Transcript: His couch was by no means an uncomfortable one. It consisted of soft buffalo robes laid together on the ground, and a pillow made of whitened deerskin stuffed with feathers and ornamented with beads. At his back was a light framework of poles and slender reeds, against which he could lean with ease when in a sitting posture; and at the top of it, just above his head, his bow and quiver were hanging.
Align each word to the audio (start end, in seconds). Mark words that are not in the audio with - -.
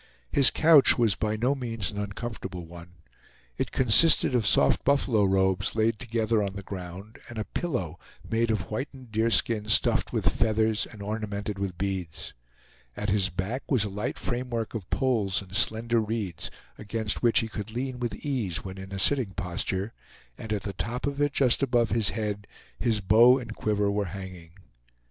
His 0.31 0.49
couch 0.49 0.97
was 0.97 1.13
by 1.13 1.35
no 1.37 1.53
means 1.53 1.91
an 1.91 1.99
uncomfortable 1.99 2.65
one. 2.65 2.93
It 3.59 3.71
consisted 3.71 4.33
of 4.33 4.47
soft 4.47 4.83
buffalo 4.83 5.23
robes 5.25 5.75
laid 5.75 5.99
together 5.99 6.41
on 6.41 6.55
the 6.55 6.63
ground, 6.63 7.19
and 7.29 7.37
a 7.37 7.45
pillow 7.45 7.99
made 8.27 8.49
of 8.49 8.61
whitened 8.71 9.11
deerskin 9.11 9.69
stuffed 9.69 10.11
with 10.11 10.27
feathers 10.35 10.87
and 10.87 11.03
ornamented 11.03 11.59
with 11.59 11.77
beads. 11.77 12.33
At 12.97 13.09
his 13.11 13.29
back 13.29 13.61
was 13.69 13.83
a 13.83 13.89
light 13.89 14.17
framework 14.17 14.73
of 14.73 14.89
poles 14.89 15.39
and 15.39 15.55
slender 15.55 16.01
reeds, 16.01 16.49
against 16.79 17.21
which 17.21 17.41
he 17.41 17.47
could 17.47 17.69
lean 17.69 17.99
with 17.99 18.15
ease 18.25 18.65
when 18.65 18.79
in 18.79 18.91
a 18.91 18.97
sitting 18.97 19.33
posture; 19.35 19.93
and 20.35 20.51
at 20.51 20.63
the 20.63 20.73
top 20.73 21.05
of 21.05 21.21
it, 21.21 21.31
just 21.31 21.61
above 21.61 21.91
his 21.91 22.09
head, 22.09 22.47
his 22.79 23.01
bow 23.01 23.37
and 23.37 23.55
quiver 23.55 23.91
were 23.91 24.05
hanging. 24.05 24.49